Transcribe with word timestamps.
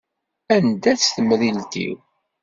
Anda-tt 0.55 1.11
temrilt-iw? 1.15 1.95